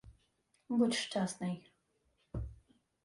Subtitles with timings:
[0.69, 1.71] —Будь щасний.